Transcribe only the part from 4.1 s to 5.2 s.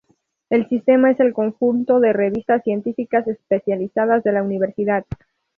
de la universidad.